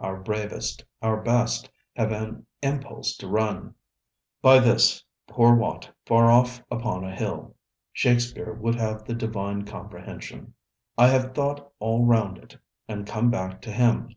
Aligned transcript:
Our 0.00 0.16
bravest, 0.18 0.82
our 1.02 1.20
best, 1.20 1.68
have 1.96 2.10
an 2.10 2.46
impulse 2.62 3.14
to 3.18 3.28
run. 3.28 3.74
"By 4.40 4.58
this, 4.58 5.04
poor 5.28 5.54
Wat 5.54 5.90
far 6.06 6.30
off 6.30 6.62
upon 6.70 7.04
a 7.04 7.14
hill." 7.14 7.56
Shakespeare 7.92 8.54
would 8.54 8.76
have 8.76 9.04
the 9.04 9.12
divine 9.12 9.66
comprehension. 9.66 10.54
I 10.96 11.08
have 11.08 11.34
thought 11.34 11.74
all 11.78 12.06
round 12.06 12.38
it 12.38 12.56
and 12.88 13.06
come 13.06 13.30
back 13.30 13.60
to 13.60 13.70
him. 13.70 14.16